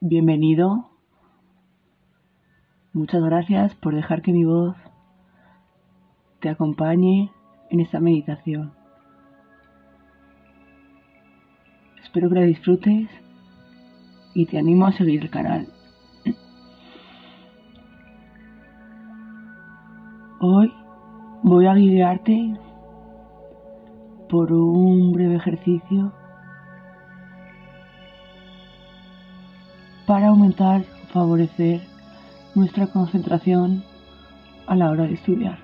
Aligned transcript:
Bienvenido. 0.00 0.90
Muchas 2.92 3.20
gracias 3.20 3.74
por 3.74 3.96
dejar 3.96 4.22
que 4.22 4.32
mi 4.32 4.44
voz 4.44 4.76
te 6.38 6.48
acompañe 6.48 7.32
en 7.68 7.80
esta 7.80 7.98
meditación. 7.98 8.72
Espero 12.00 12.28
que 12.28 12.36
la 12.36 12.42
disfrutes 12.42 13.08
y 14.34 14.46
te 14.46 14.58
animo 14.58 14.86
a 14.86 14.92
seguir 14.92 15.22
el 15.22 15.30
canal. 15.30 15.66
Hoy 20.38 20.72
voy 21.42 21.66
a 21.66 21.74
guiarte 21.74 22.56
por 24.28 24.52
un 24.52 25.12
breve 25.12 25.34
ejercicio 25.34 26.12
para 30.08 30.28
aumentar 30.28 30.80
o 30.80 31.12
favorecer 31.12 31.82
nuestra 32.54 32.86
concentración 32.86 33.84
a 34.66 34.74
la 34.74 34.90
hora 34.90 35.04
de 35.04 35.12
estudiar. 35.12 35.58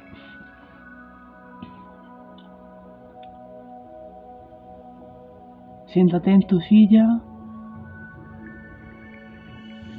Siéntate 5.86 6.30
en 6.30 6.46
tu 6.46 6.60
silla, 6.60 7.22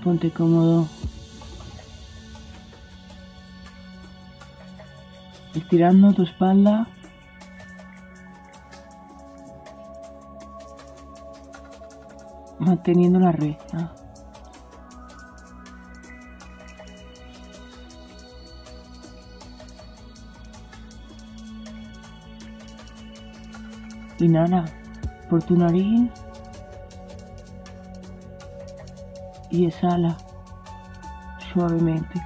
ponte 0.04 0.30
cómodo, 0.30 0.88
estirando 5.56 6.14
tu 6.14 6.22
espalda 6.22 6.88
manteniendo 12.60 13.20
la 13.20 13.32
recta. 13.32 14.05
Inhala 24.20 24.66
por 25.30 25.44
tu 25.44 25.58
nariz 25.58 26.10
y 29.50 29.66
exhala 29.66 30.18
suavemente. 31.54 32.22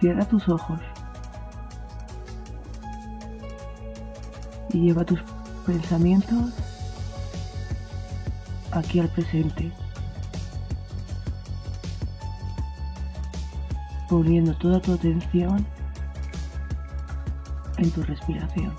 Cierra 0.00 0.24
tus 0.24 0.48
ojos 0.48 0.80
y 4.70 4.80
lleva 4.80 5.04
tus 5.04 5.20
pensamientos 5.66 6.54
aquí 8.72 8.98
al 8.98 9.08
presente. 9.08 9.70
Poniendo 14.10 14.52
toda 14.54 14.80
tu 14.80 14.92
atención 14.92 15.64
en 17.78 17.90
tu 17.92 18.02
respiración. 18.02 18.74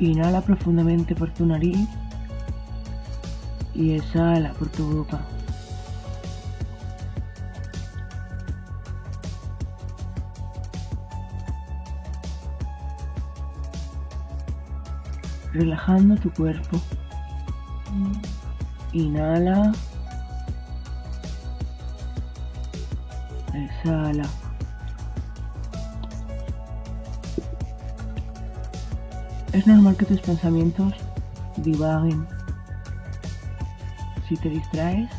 Inhala 0.00 0.42
profundamente 0.42 1.14
por 1.14 1.30
tu 1.32 1.46
nariz 1.46 1.88
y 3.74 3.94
exhala 3.94 4.52
por 4.52 4.68
tu 4.68 4.84
boca. 4.98 5.20
Relajando 15.54 16.16
tu 16.16 16.30
cuerpo. 16.32 16.78
Inhala. 18.92 19.72
Exhala. 23.54 24.28
Es 29.52 29.66
normal 29.66 29.96
que 29.96 30.06
tus 30.06 30.20
pensamientos 30.20 30.92
divaguen. 31.56 32.26
Si 34.28 34.36
te 34.36 34.48
distraes, 34.48 35.10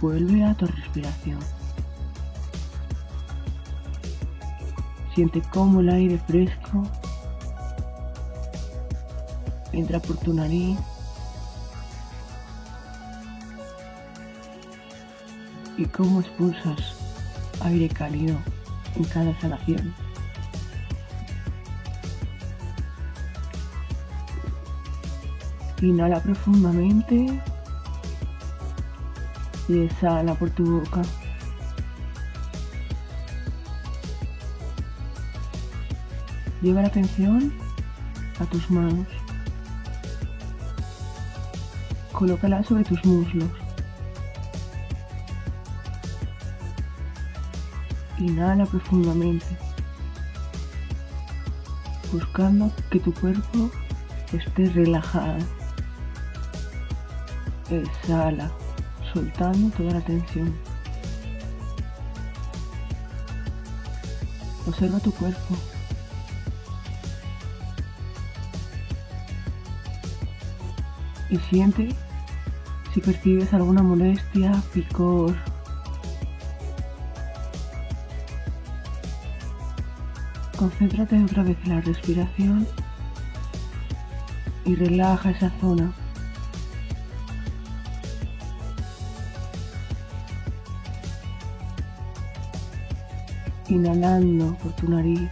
vuelve 0.00 0.44
a 0.44 0.54
tu 0.54 0.66
respiración. 0.66 1.38
Siente 5.14 5.42
cómo 5.52 5.80
el 5.80 5.90
aire 5.90 6.18
fresco 6.26 6.82
entra 9.72 10.00
por 10.00 10.16
tu 10.18 10.32
nariz 10.32 10.78
y 15.80 15.86
cómo 15.86 16.20
expulsas 16.20 16.94
aire 17.62 17.88
cálido 17.88 18.36
en 18.96 19.04
cada 19.04 19.30
exhalación. 19.30 19.94
Inhala 25.80 26.20
profundamente 26.20 27.40
y 29.68 29.78
exhala 29.84 30.34
por 30.34 30.50
tu 30.50 30.80
boca. 30.80 31.00
Lleva 36.60 36.82
la 36.82 36.88
atención 36.88 37.54
a 38.38 38.44
tus 38.44 38.70
manos. 38.70 39.06
Colócala 42.12 42.62
sobre 42.64 42.84
tus 42.84 43.02
muslos. 43.06 43.59
Inhala 48.20 48.66
profundamente, 48.66 49.46
buscando 52.12 52.70
que 52.90 53.00
tu 53.00 53.14
cuerpo 53.14 53.70
esté 54.30 54.68
relajado. 54.68 55.38
Exhala, 57.70 58.50
soltando 59.14 59.74
toda 59.74 59.94
la 59.94 60.00
tensión. 60.02 60.54
Observa 64.66 65.00
tu 65.00 65.12
cuerpo. 65.12 65.56
Y 71.30 71.38
siente 71.38 71.88
si 72.92 73.00
percibes 73.00 73.54
alguna 73.54 73.82
molestia, 73.82 74.62
picor, 74.74 75.34
Concéntrate 80.60 81.16
otra 81.24 81.42
vez 81.42 81.56
en 81.64 81.70
la 81.70 81.80
respiración 81.80 82.68
y 84.66 84.74
relaja 84.74 85.30
esa 85.30 85.50
zona. 85.58 85.90
Inhalando 93.68 94.54
por 94.56 94.72
tu 94.72 94.90
nariz, 94.90 95.30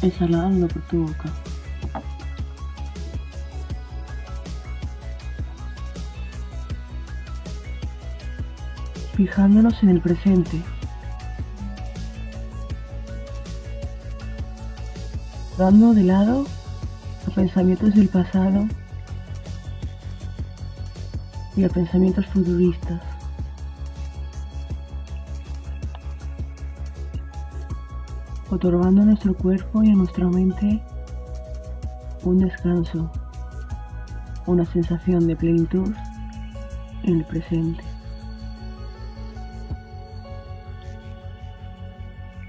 exhalando 0.00 0.66
por 0.68 0.82
tu 0.84 1.06
boca. 1.06 1.28
Fijándonos 9.14 9.82
en 9.82 9.90
el 9.90 10.00
presente. 10.00 10.62
Dando 15.62 15.94
de 15.94 16.02
lado 16.02 16.44
a 17.24 17.30
pensamientos 17.30 17.94
del 17.94 18.08
pasado 18.08 18.66
y 21.56 21.62
a 21.62 21.68
pensamientos 21.68 22.26
futuristas. 22.26 23.00
otorgando 28.50 29.00
a 29.00 29.04
nuestro 29.06 29.34
cuerpo 29.34 29.82
y 29.82 29.90
a 29.90 29.94
nuestra 29.94 30.26
mente 30.26 30.82
un 32.22 32.40
descanso, 32.40 33.10
una 34.44 34.66
sensación 34.66 35.26
de 35.26 35.36
plenitud 35.36 35.90
en 37.04 37.18
el 37.18 37.24
presente. 37.24 37.82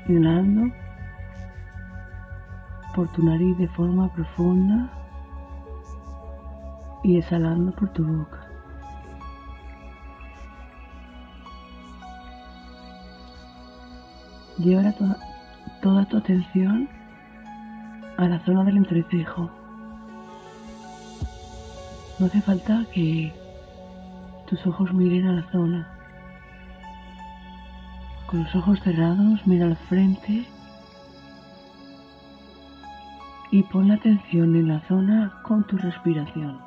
Inhalando 0.10 0.83
por 2.94 3.08
tu 3.10 3.24
nariz 3.24 3.58
de 3.58 3.68
forma 3.70 4.08
profunda 4.10 4.90
y 7.04 7.18
exhalando 7.18 7.72
por 7.72 7.90
tu 7.90 8.06
boca. 8.06 8.40
Lleva 14.58 14.92
toda, 14.92 15.18
toda 15.82 16.06
tu 16.06 16.18
atención 16.18 16.88
a 18.18 18.28
la 18.28 18.40
zona 18.46 18.64
del 18.64 18.78
entrecejo. 18.78 19.50
No 22.20 22.28
hace 22.28 22.42
falta 22.42 22.86
que 22.94 23.34
tus 24.48 24.66
ojos 24.68 24.94
miren 24.94 25.28
a 25.28 25.34
la 25.34 25.52
zona. 25.52 25.88
Con 28.28 28.44
los 28.44 28.56
ojos 28.56 28.80
cerrados 28.82 29.46
mira 29.46 29.66
al 29.66 29.76
frente 29.76 30.46
y 33.54 33.62
pon 33.62 33.88
la 33.88 33.94
atención 33.94 34.56
en 34.56 34.68
la 34.68 34.80
zona 34.88 35.32
con 35.44 35.64
tu 35.68 35.78
respiración. 35.78 36.60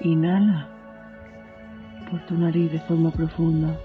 Inhala 0.00 0.66
por 2.10 2.18
tu 2.26 2.34
nariz 2.36 2.72
de 2.72 2.80
forma 2.80 3.12
profunda 3.12 3.76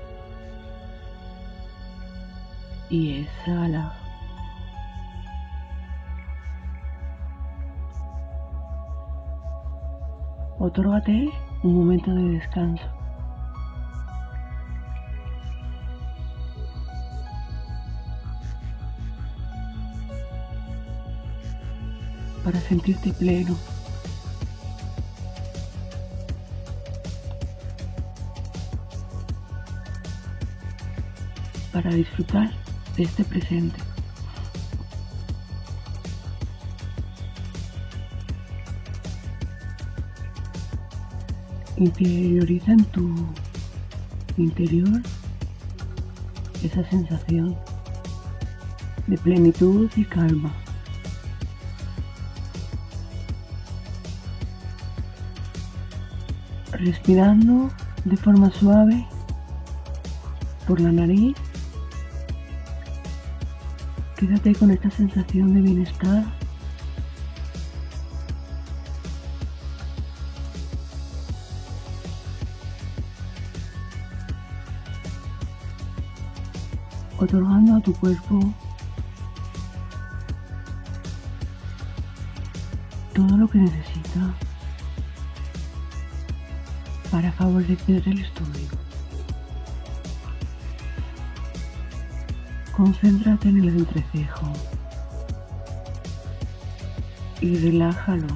y 2.90 3.22
exhala. 3.22 3.94
Otórgate 10.58 11.30
un 11.62 11.76
momento 11.76 12.12
de 12.12 12.24
descanso. 12.24 13.01
Para 22.44 22.60
sentirte 22.62 23.12
pleno. 23.14 23.56
Para 31.72 31.92
disfrutar 31.94 32.52
de 32.98 33.04
este 33.04 33.24
presente. 33.24 33.80
Interioriza 41.78 42.74
en 42.74 42.86
tu 42.86 43.16
interior 44.38 45.02
esa 46.64 46.84
sensación 46.90 47.58
de 49.08 49.18
plenitud 49.18 49.90
y 49.96 50.06
calma. 50.06 50.54
Respirando 56.72 57.70
de 58.06 58.18
forma 58.18 58.50
suave 58.50 59.06
por 60.68 60.80
la 60.80 60.92
nariz, 60.92 61.36
quédate 64.16 64.56
con 64.56 64.72
esta 64.72 64.90
sensación 64.90 65.54
de 65.54 65.62
bienestar. 65.62 66.24
Otorgando 77.20 77.76
a 77.76 77.80
tu 77.82 77.94
cuerpo 77.94 78.40
todo 83.14 83.38
lo 83.38 83.48
que 83.48 83.60
necesita 83.60 84.34
para 87.12 87.32
favorecer 87.34 88.02
el 88.08 88.20
estudio. 88.22 88.70
Concéntrate 92.76 93.50
en 93.50 93.58
el 93.60 93.68
entrecejo 93.68 94.54
y 97.42 97.58
relájalo. 97.58 98.28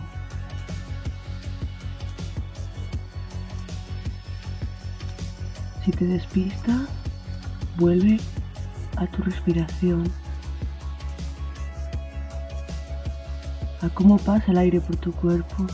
Si 5.86 5.92
te 5.92 6.06
despista, 6.06 6.82
vuelve 7.78 8.20
a 8.98 9.08
tu 9.08 9.22
respiración, 9.24 10.12
a 13.82 13.90
cómo 13.90 14.18
pasa 14.18 14.52
el 14.52 14.58
aire 14.58 14.82
por 14.82 14.98
tu 14.98 15.14
cuerpo. 15.14 15.66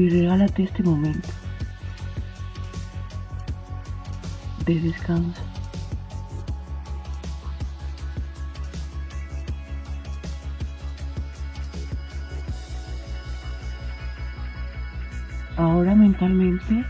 Y 0.00 0.08
regálate 0.08 0.62
este 0.62 0.82
momento 0.82 1.28
de 4.64 4.80
descanso. 4.80 5.42
ahora 15.58 15.94
mentalmente 15.94 16.82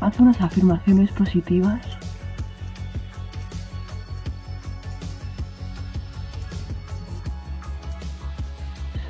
haz 0.00 0.20
unas 0.20 0.40
afirmaciones 0.40 1.10
positivas 1.10 1.87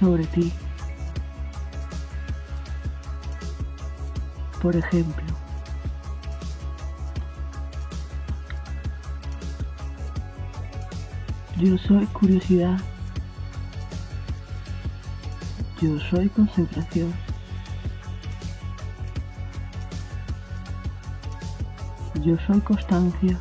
sobre 0.08 0.24
ti. 0.28 0.50
Por 4.62 4.74
ejemplo, 4.74 5.26
yo 11.58 11.76
soy 11.76 12.06
curiosidad. 12.06 12.80
Yo 15.82 16.00
soy 16.10 16.30
concentración. 16.30 17.12
Yo 22.24 22.36
soy 22.46 22.60
constancia. 22.62 23.38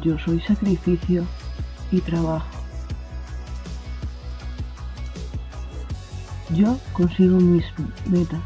Yo 0.00 0.16
soy 0.20 0.40
sacrificio 0.40 1.26
y 1.92 2.00
trabajo. 2.00 2.46
Yo 6.50 6.78
consigo 6.92 7.38
mis 7.38 7.64
metas. 8.06 8.40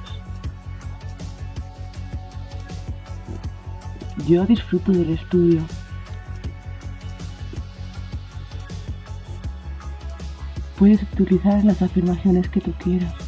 Yo 4.27 4.45
disfruto 4.47 4.93
del 4.93 5.11
estudio. 5.11 5.63
Puedes 10.79 11.03
utilizar 11.03 11.65
las 11.65 11.81
afirmaciones 11.81 12.49
que 12.49 12.61
tú 12.61 12.73
quieras. 12.73 13.26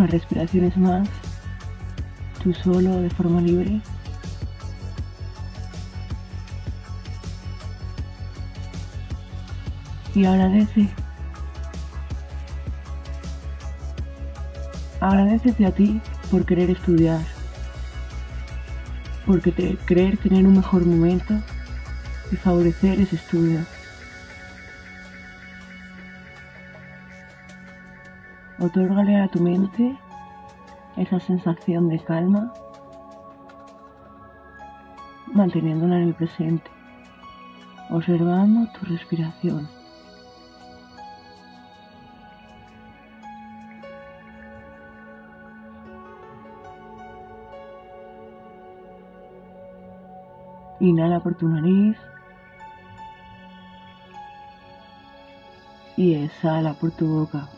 Unas 0.00 0.12
respiraciones 0.12 0.76
más, 0.78 1.06
tú 2.42 2.54
solo 2.54 3.02
de 3.02 3.10
forma 3.10 3.40
libre. 3.42 3.80
Y 10.14 10.24
agradece. 10.24 10.88
Agradecete 15.00 15.66
a 15.66 15.70
ti 15.70 16.00
por 16.30 16.44
querer 16.46 16.70
estudiar 16.70 17.20
porque 19.26 19.52
te, 19.52 19.76
creer 19.84 20.16
tener 20.16 20.46
un 20.46 20.56
mejor 20.56 20.84
momento 20.84 21.34
y 22.32 22.36
favorecer 22.36 23.00
ese 23.00 23.16
estudio. 23.16 23.60
Otórgale 28.60 29.16
a 29.16 29.26
tu 29.28 29.40
mente 29.40 29.96
esa 30.98 31.18
sensación 31.18 31.88
de 31.88 31.98
calma, 31.98 32.52
manteniéndola 35.32 35.96
en 35.96 36.08
el 36.08 36.14
presente, 36.14 36.70
observando 37.88 38.70
tu 38.72 38.84
respiración. 38.84 39.66
Inhala 50.80 51.20
por 51.20 51.34
tu 51.34 51.48
nariz 51.48 51.96
y 55.96 56.14
exhala 56.14 56.74
por 56.74 56.90
tu 56.90 57.06
boca. 57.06 57.48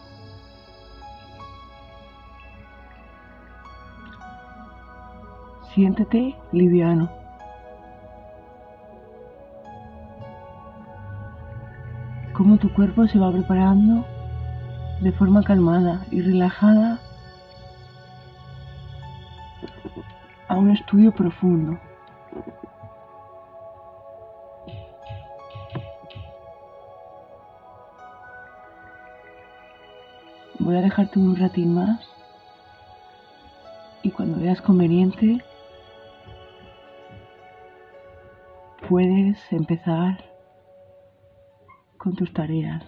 Siéntete 5.74 6.36
liviano. 6.52 7.08
Cómo 12.34 12.58
tu 12.58 12.70
cuerpo 12.74 13.06
se 13.06 13.18
va 13.18 13.32
preparando 13.32 14.04
de 15.00 15.12
forma 15.12 15.42
calmada 15.42 16.04
y 16.10 16.20
relajada 16.20 17.00
a 20.46 20.56
un 20.56 20.72
estudio 20.72 21.10
profundo. 21.12 21.78
Voy 30.58 30.76
a 30.76 30.82
dejarte 30.82 31.18
un 31.18 31.34
ratín 31.34 31.72
más 31.72 32.06
y 34.02 34.10
cuando 34.10 34.38
veas 34.38 34.60
conveniente 34.60 35.42
puedes 38.92 39.38
empezar 39.50 40.22
con 41.96 42.14
tus 42.14 42.30
tareas. 42.34 42.84